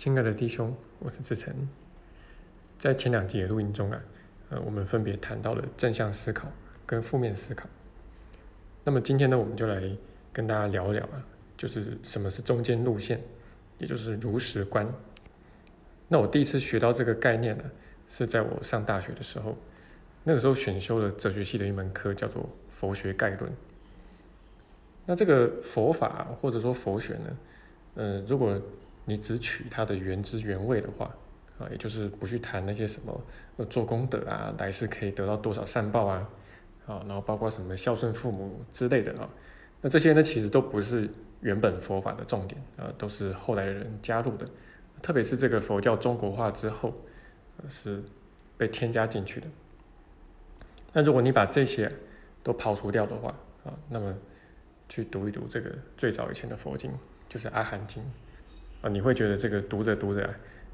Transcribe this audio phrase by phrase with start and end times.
[0.00, 1.54] 亲爱的弟兄，我是志成。
[2.78, 4.02] 在前两集的录音中啊，
[4.48, 6.50] 呃，我们分别谈到了正向思考
[6.86, 7.68] 跟负面思考。
[8.82, 9.94] 那么今天呢，我们就来
[10.32, 11.22] 跟大家聊一聊啊，
[11.54, 13.20] 就是什么是中间路线，
[13.76, 14.90] 也就是如实观。
[16.08, 17.64] 那我第一次学到这个概念呢，
[18.06, 19.54] 是在我上大学的时候，
[20.24, 23.52] 那个时候选修了哲学系的一门课，叫做佛学概论。
[25.04, 27.36] 那这个佛法或者说佛学呢，
[27.96, 28.58] 呃，如果
[29.10, 31.12] 你只取它的原汁原味的话，
[31.58, 33.20] 啊，也就是不去谈那些什么
[33.56, 36.28] 呃做功德啊，来世可以得到多少善报啊，
[36.86, 39.28] 啊，然后包括什么孝顺父母之类的啊，
[39.80, 41.10] 那这些呢其实都不是
[41.40, 44.46] 原本佛法的重点啊，都是后来的人加入的，
[45.02, 46.94] 特别是这个佛教中国化之后，
[47.68, 48.00] 是
[48.56, 49.48] 被添加进去的。
[50.92, 51.90] 那如果你把这些
[52.44, 53.34] 都刨除掉的话
[53.64, 54.14] 啊，那么
[54.88, 56.92] 去读一读这个最早以前的佛经，
[57.28, 58.00] 就是《阿含经》。
[58.82, 60.28] 啊，你会觉得这个读着读着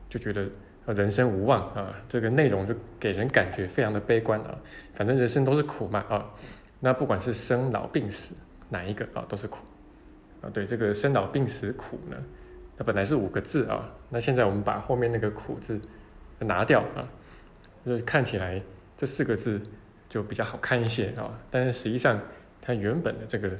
[0.08, 0.48] 就觉得
[0.94, 4.56] 人生无望啊，这个内容就给人感觉非常的悲观啊。
[4.94, 6.30] 反正人生都是苦嘛啊，
[6.80, 8.36] 那不管是生老病死
[8.68, 9.64] 哪一个啊都是苦
[10.40, 10.50] 啊。
[10.50, 12.16] 对，这个生老病死苦呢，
[12.76, 15.80] 它本来是五个字啊，那现在我们把后面那个苦字
[16.38, 17.08] 拿掉啊，
[17.84, 18.62] 就看起来
[18.96, 19.60] 这四个字
[20.08, 21.36] 就比较好看一些啊。
[21.50, 22.20] 但是实际上
[22.60, 23.50] 它原本的这个。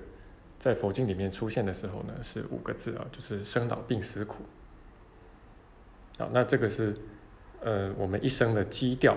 [0.59, 4.45] 在佛经里面出现的时候呢，是五个字啊，就是生老病死苦。
[6.19, 6.97] 好，那这个是
[7.61, 9.13] 呃我们一生的基调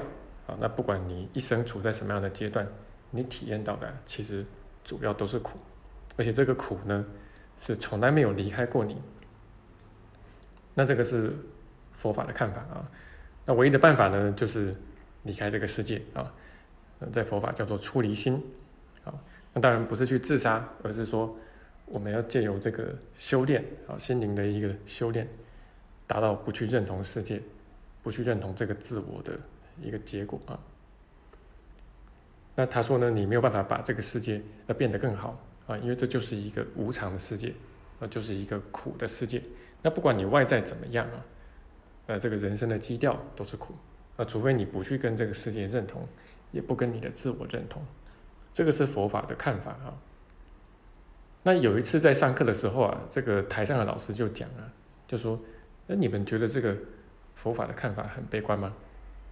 [0.48, 0.58] 啊。
[0.60, 2.67] 那不管你一生处在什么样的阶段，
[3.12, 4.45] 你体验到的其实
[4.84, 5.58] 主要都是苦，
[6.17, 7.06] 而且这个苦呢
[7.58, 9.02] 是从来没有离开过你。
[10.73, 11.34] 那这个是
[11.94, 12.90] 佛法的看法啊。
[13.45, 14.76] 那唯一的办法呢，就是
[15.23, 16.34] 离开这个世界啊。
[17.14, 18.44] 在佛法叫做出离心
[19.06, 19.14] 啊。
[19.53, 21.36] 那当然不是去自杀，而是说
[21.86, 25.28] 我们要借由这个修炼啊，心灵的一个修炼，
[26.05, 27.42] 达到不去认同世界，
[28.03, 29.39] 不去认同这个自我的
[29.81, 30.59] 一个结果啊。
[32.55, 37.54] 那他说呢，你没有办法把这个世界呃变得更好啊，因为这就是一个无常的世界，
[37.99, 39.42] 啊，就是一个苦的世界。
[39.81, 41.26] 那不管你外在怎么样啊，
[42.08, 43.73] 呃，这个人生的基调都是苦
[44.17, 46.05] 啊，除非你不去跟这个世界认同，
[46.52, 47.81] 也不跟你的自我认同。
[48.59, 49.95] 这个是佛法的看法啊。
[51.43, 54.73] 那有一次在上课的时候啊，这个台上的老师就讲了，
[55.08, 55.39] 就说
[55.87, 56.75] ：“那你们觉得这个
[57.36, 58.73] 佛法的看法很悲观吗？”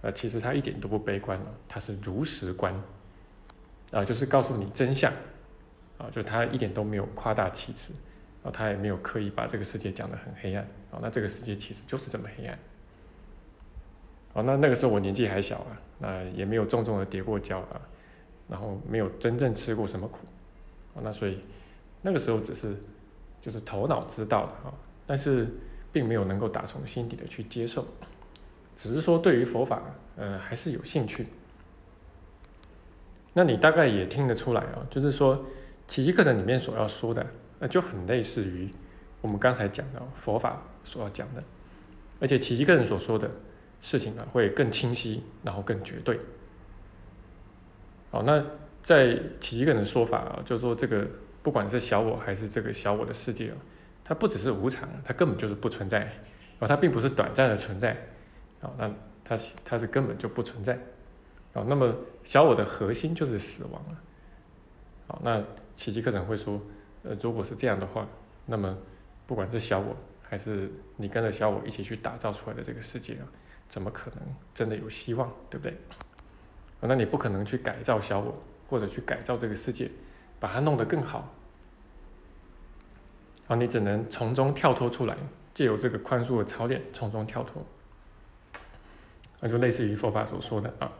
[0.00, 1.38] 呃，其实他一点都不悲观，
[1.68, 2.72] 他是如实观
[3.90, 5.12] 啊，就是告诉你真相
[5.98, 7.92] 啊，就他一点都没有夸大其词
[8.42, 10.98] 啊，他也没有刻意把这个世界讲得很黑暗啊。
[11.02, 12.58] 那这个世界其实就是这么黑暗。
[14.32, 17.78] 哦，那那个时候我年纪还小啊，那也没有重重的跌过跤啊。
[18.48, 20.26] 然后没有真正吃过什么苦，
[20.94, 21.38] 啊，那所以
[22.02, 22.74] 那个时候只是
[23.40, 24.74] 就是头脑知道的啊，
[25.06, 25.46] 但是
[25.92, 27.86] 并没有能够打从心底的去接受，
[28.74, 29.82] 只是说对于佛法，
[30.16, 31.26] 呃，还是有兴趣。
[33.34, 35.44] 那你大概也听得出来啊，就是说
[35.86, 37.24] 奇迹课程里面所要说的，
[37.58, 38.68] 那就很类似于
[39.20, 41.44] 我们刚才讲的佛法所要讲的，
[42.18, 43.30] 而且奇迹课程所说的
[43.80, 46.18] 事情呢，会更清晰，然后更绝对。
[48.10, 48.42] 好，那
[48.80, 51.06] 在奇一个人的说法啊，就是说这个
[51.42, 53.56] 不管是小我还是这个小我的世界啊，
[54.02, 56.10] 它不只是无常，它根本就是不存在，
[56.58, 57.92] 啊，它并不是短暂的存在，
[58.62, 58.90] 啊，那
[59.22, 60.74] 它它是根本就不存在，
[61.52, 63.98] 啊，那么小我的核心就是死亡了，
[65.06, 66.60] 好，那奇迹课程会说，
[67.02, 68.08] 呃，如果是这样的话，
[68.46, 68.74] 那么
[69.26, 73.28] 不管是小我还是你跟着小我一起去打造出来的这个世界啊，
[73.66, 74.20] 怎么可能
[74.54, 75.76] 真的有希望，对不对？
[76.80, 78.34] 那你不可能去改造小我，
[78.68, 79.90] 或者去改造这个世界，
[80.38, 81.34] 把它弄得更好。
[83.48, 85.16] 啊，你只能从中跳脱出来，
[85.52, 87.64] 借由这个宽恕的操练，从中跳脱。
[89.40, 90.92] 那就类似于佛法所说的啊，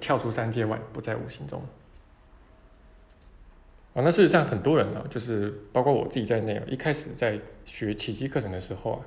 [0.00, 1.62] 跳出三界外，不在五行中。
[3.94, 9.04] 啊，那事实上很多人呢，就是包括我自己在内，一开始在学奇迹课程的时候啊，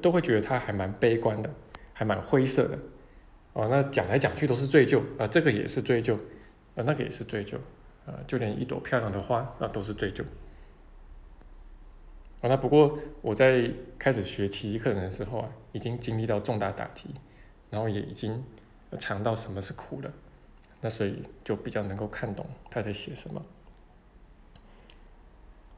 [0.00, 1.50] 都会觉得它还蛮悲观的，
[1.92, 2.78] 还蛮灰色的。
[3.54, 6.14] 哦，那讲来讲去都是追究啊，这个也是追究，
[6.74, 7.58] 啊，那个也是追究，
[8.06, 10.24] 啊，就连一朵漂亮的花，那都是追究。
[12.40, 17.10] 哦，那不过我在开始学奇迹课程的时候啊，已经经历到重大打击，
[17.68, 18.42] 然后也已经
[18.98, 20.10] 尝到什么是苦了，
[20.80, 23.44] 那所以就比较能够看懂他在写什么。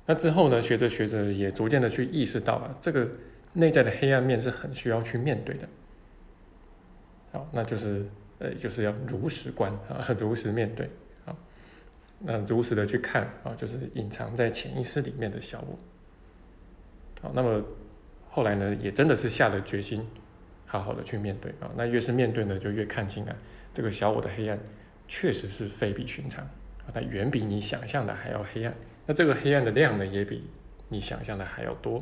[0.06, 3.09] 那之后呢，学着学着也逐渐的去意识到啊，这个
[3.55, 5.69] 内在的黑暗面是很需要去面对的。
[7.35, 8.07] 好，那就是
[8.39, 10.89] 呃，就是要如实观啊， 如实面对
[11.27, 11.35] 啊，
[12.21, 15.77] 那如实的去看啊，就是隐藏在潜意识里面的小我。
[17.21, 17.61] 好，那么
[18.31, 20.07] 后来呢，也真的是下了决心，
[20.65, 21.69] 好好的去面对啊。
[21.77, 23.35] 那越是面对呢，就越看清啊，
[23.73, 24.57] 这个小我的黑暗
[25.09, 28.73] 确实是非比寻常啊，它远比你想象的还要黑暗。
[29.07, 30.49] 那这个黑暗的量呢，也比
[30.89, 32.01] 你想象的还要多。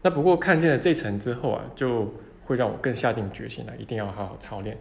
[0.00, 4.78] 那不过看见了这层之后啊，就会让我更下定决心了，一定要好好操练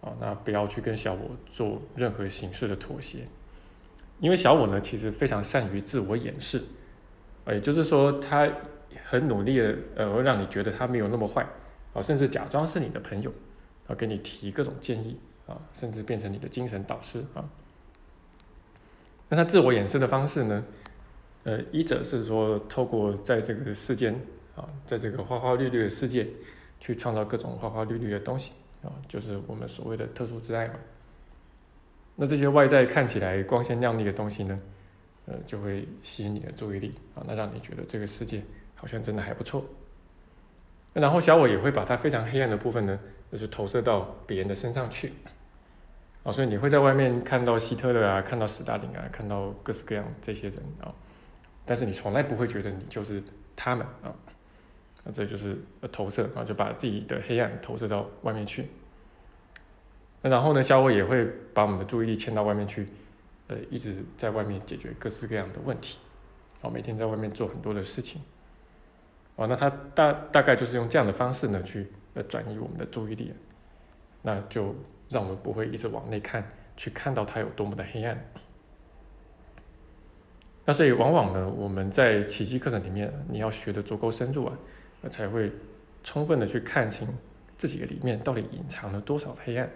[0.00, 0.12] 啊。
[0.20, 3.26] 那不要去跟小我做任何形式的妥协，
[4.20, 6.62] 因为小我呢，其实非常善于自我掩饰，
[7.46, 8.50] 也就是说，他
[9.04, 11.46] 很努力的呃，让你觉得他没有那么坏
[11.92, 13.32] 啊，甚至假装是你的朋友
[13.86, 17.44] 啊，给你提各种建议啊，甚至变成你的精神导师啊。
[19.28, 20.64] 那他自我掩饰的方式呢？
[21.44, 24.18] 呃，一者是说，透过在这个世间
[24.56, 26.26] 啊，在这个花花绿绿的世界，
[26.80, 28.52] 去创造各种花花绿绿的东西
[28.82, 30.74] 啊，就是我们所谓的特殊之爱嘛。
[32.16, 34.60] 那这些外在看起来光鲜亮丽的东西呢，
[35.26, 38.42] 呃，就会吸引你的注意力啊，那让你觉得这个世界
[38.76, 39.64] 好像真的还不错。
[40.92, 42.96] 然后小我也会把它非常黑暗的部分呢，
[43.32, 45.12] 就是投射到别人的身上去
[46.22, 50.94] 啊，所以你会在外面看到希特勒啊，看到斯大林啊，看到各式各样这些人啊。
[51.66, 53.20] 但是你从来不会觉得你就是
[53.56, 54.14] 他们啊，
[55.04, 55.56] 那这就是
[55.92, 58.66] 投射啊，就把自己的黑暗投射到外面去。
[60.22, 62.88] 那然后呢，小我也会把我们的注意力牵到外面去，
[63.48, 65.98] 呃，一直在外面解决各式各样的问题，
[66.62, 68.22] 好，每天在外面做很多的事情，
[69.36, 73.34] 哦，那他大大概就是用这样的方式呢，去呃转移我们的注意力，
[74.22, 74.74] 那就
[75.10, 76.42] 让我们不会一直往内看，
[76.74, 78.18] 去看到它有多么的黑暗。
[80.64, 84.58] 那所以往往呢，我们在奇迹课程里面，你要学的足够深入啊，
[85.08, 85.52] 才会
[86.02, 87.08] 充分的去看清
[87.56, 89.70] 自己的里面到底隐藏了多少黑暗。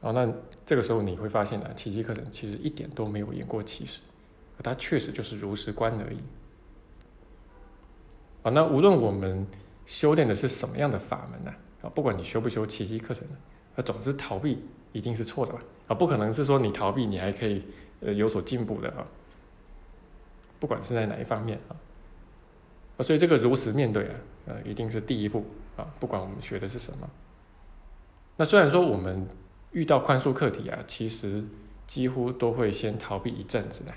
[0.00, 0.32] 啊，那
[0.66, 4.00] 这个时候你会发现呢，奇迹课程其实一点都没有言过其实，
[4.62, 6.18] 它确实就是如实观而已。
[8.42, 9.46] 啊，那无论我们
[9.86, 11.54] 修炼的是什么样的法门呢？
[11.82, 13.26] 啊，不管你修不修奇迹课程，
[13.76, 15.62] 那，总之逃避一定是错的吧？
[15.88, 17.62] 啊，不可能是说你逃避，你还可以。
[18.04, 19.06] 呃，有所进步的啊，
[20.58, 21.76] 不管是在哪一方面，啊，
[22.96, 24.14] 啊所以这个如实面对啊，
[24.46, 25.44] 呃，一定是第一步
[25.76, 27.08] 啊，不管我们学的是什么。
[28.36, 29.26] 那虽然说我们
[29.72, 31.42] 遇到宽恕课题啊，其实
[31.86, 33.92] 几乎都会先逃避一阵子的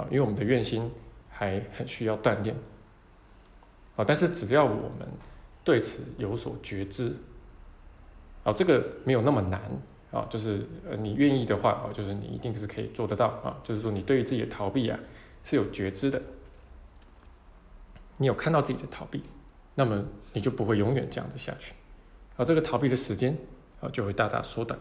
[0.00, 0.90] 啊，因为我们的愿心
[1.28, 2.54] 还很需要锻炼
[3.96, 5.08] 啊，但是只要我们
[5.64, 7.14] 对此有所觉知，
[8.44, 9.60] 啊，这个没有那么难。
[10.10, 13.60] 啊，就是呃，你愿意的话啊，就是你一定是可以做得到啊。
[13.62, 14.98] 就是说，你对于自己的逃避啊
[15.44, 16.18] 是有觉知的，
[18.18, 19.22] 你有看到自己的逃避，
[19.74, 21.72] 那么你就不会永远这样子下去，
[22.36, 23.36] 啊，这个逃避的时间
[23.80, 24.78] 啊就会大大缩短。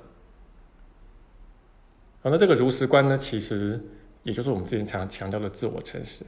[2.21, 3.79] 好，那这个如实观呢，其实
[4.23, 6.25] 也就是我们之前常强调的自我诚实。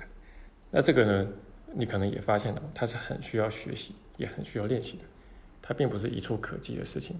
[0.71, 1.27] 那这个呢，
[1.73, 5.03] 你可能也发现了，它是很需要学习，也很需要练习的，
[5.61, 7.19] 它并不是一触可及的事情。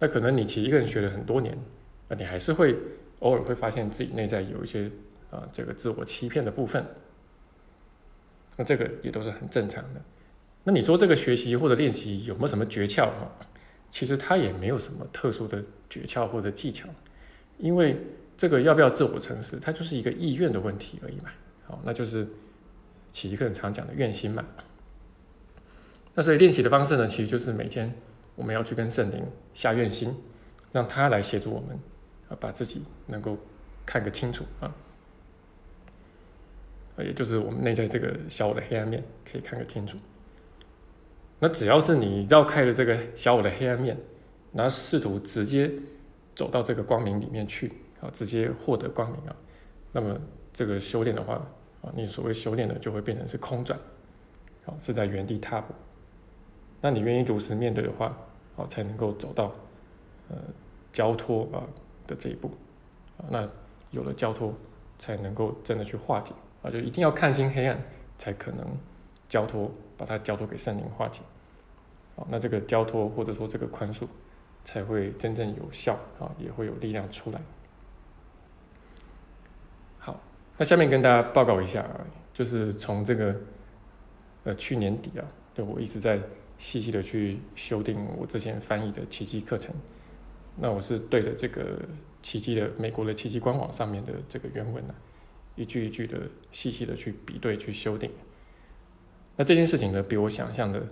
[0.00, 1.56] 那可能你其实一个人学了很多年，
[2.08, 2.76] 啊，你还是会
[3.20, 4.90] 偶尔会发现自己内在有一些
[5.30, 6.84] 啊这个自我欺骗的部分，
[8.58, 10.02] 那这个也都是很正常的。
[10.64, 13.32] 那你说这个学习或者练习有没有什么诀窍哈？
[13.88, 16.86] 其实它也没有什么特殊的诀窍或者技巧，
[17.56, 17.96] 因为
[18.36, 21.30] 这个要不要自我诚实，它就是一个意愿的问题而已嘛。
[21.64, 22.28] 好，那就是
[23.10, 24.44] 起一个很常讲的愿心嘛。
[26.14, 27.90] 那所以练习的方式呢，其实就是每天。
[28.36, 30.14] 我们要去跟圣灵下愿心，
[30.70, 31.76] 让他来协助我们
[32.28, 33.36] 啊，把自己能够
[33.84, 34.72] 看个清楚啊，
[37.04, 39.96] 也就是我们内在这个小我的黑暗面可以看个清楚。
[41.38, 43.96] 那只要是你绕开了这个小我的黑暗面，
[44.52, 45.70] 然后试图直接
[46.34, 49.36] 走到这个光明里面去啊，直接获得光明啊，
[49.92, 50.18] 那么
[50.52, 51.34] 这个修炼的话
[51.82, 53.78] 啊，你所谓修炼的就会变成是空转，
[54.66, 55.74] 啊，是在原地踏步。
[56.80, 58.16] 那你愿意如实面对的话。
[58.58, 59.52] 啊，才能够走到，
[60.28, 60.36] 呃，
[60.92, 61.62] 交托啊
[62.08, 62.50] 的这一步，
[63.16, 63.48] 啊，那
[63.92, 64.52] 有了交托，
[64.98, 66.34] 才能够真的去化解
[66.70, 67.80] 就一定要看清黑暗，
[68.16, 68.66] 才可能
[69.28, 71.22] 交托，把它交托给圣灵化解，
[72.16, 74.06] 好，那这个交托或者说这个宽恕，
[74.64, 77.40] 才会真正有效啊，也会有力量出来。
[79.98, 80.20] 好，
[80.56, 81.84] 那下面跟大家报告一下，
[82.32, 83.36] 就是从这个，
[84.44, 86.20] 呃，去年底啊，就我一直在。
[86.60, 89.72] 细细的去修订我之前翻译的奇迹课程，
[90.56, 91.78] 那我是对着这个
[92.20, 94.92] 奇迹的美国的奇迹官网上面的这个原文呢，
[95.58, 96.20] 一句一句的
[96.52, 98.10] 细细的去比对去修订。
[99.36, 100.86] 那这件事情呢，比我想象的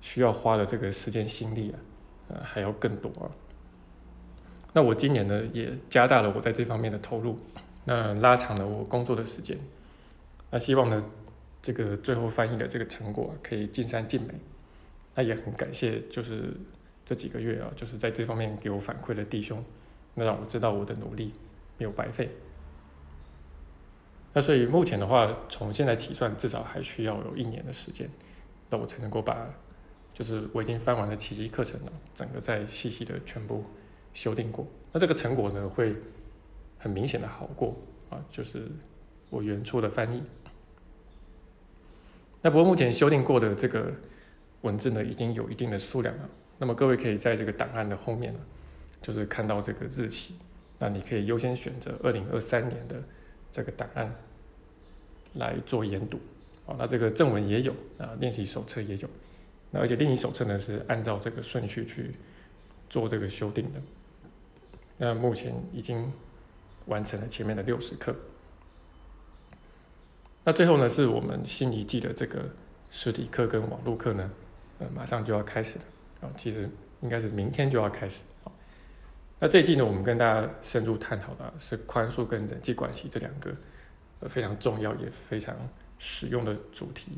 [0.00, 1.76] 需要花的这个时间心力啊，
[2.28, 3.30] 呃还要更多啊。
[4.72, 7.38] 那我今年呢，也加大了我在这方面的投入，
[7.84, 9.58] 那拉长了我工作的时间，
[10.50, 11.10] 那希望呢，
[11.60, 14.34] 这个最后翻译的这个成果可以尽善尽美。
[15.14, 16.54] 那也很感谢，就是
[17.04, 19.64] 这几个月啊，就是在这方面给我反馈的弟兄，
[20.14, 21.32] 那让我知道我的努力
[21.76, 22.30] 没有白费。
[24.38, 28.08] 那所以目前的话，从现在起算，至少还需要有一年的时间，
[28.70, 29.52] 那我才能够把，
[30.14, 33.64] 就是我已经翻完的奇迹课程了，整个再细细的全部
[34.14, 34.64] 修订过。
[34.92, 35.92] 那这个成果呢，会
[36.78, 37.76] 很明显的好过
[38.10, 38.68] 啊，就是
[39.28, 40.22] 我原初的翻译。
[42.40, 43.92] 那不过目前修订过的这个
[44.60, 46.30] 文字呢，已经有一定的数量了。
[46.58, 48.38] 那么各位可以在这个档案的后面呢，
[49.02, 50.36] 就是看到这个日期，
[50.78, 53.02] 那你可以优先选择二零二三年的
[53.50, 54.14] 这个档案。
[55.38, 56.20] 来做研读，
[56.66, 59.08] 哦，那这个正文也有啊，练习手册也有，
[59.70, 62.12] 那而且练习手册呢是按照这个顺序去
[62.90, 63.80] 做这个修订的，
[64.96, 66.12] 那目前已经
[66.86, 68.14] 完成了前面的六十课，
[70.44, 72.44] 那最后呢是我们新一季的这个
[72.90, 74.30] 实体课跟网络课呢，
[74.78, 75.84] 呃，马上就要开始了，
[76.22, 76.68] 啊，其实
[77.00, 78.24] 应该是明天就要开始，
[79.38, 83.54] 那这一季呢，我们跟大家深入探讨的是宽恕跟人际关系这两个。
[84.20, 85.54] 呃，非常重要也非常
[85.98, 87.12] 实用的主题。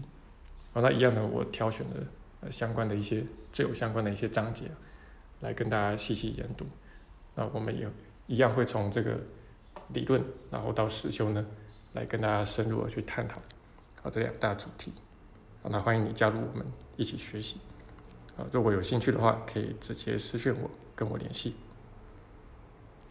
[0.72, 2.06] 好，那一样呢，我挑选了
[2.42, 4.70] 呃相关的一些最有相关的一些章节，
[5.40, 6.66] 来跟大家细细研读。
[7.34, 7.88] 那我们也
[8.26, 9.18] 一样会从这个
[9.94, 11.46] 理论，然后到实修呢，
[11.94, 13.40] 来跟大家深入的去探讨。
[14.02, 14.92] 好，这两大主题。
[15.62, 16.66] 好，那欢迎你加入我们
[16.96, 17.58] 一起学习。
[18.36, 21.54] 啊，如果有兴趣的话，可以直接私讯我，跟我联系。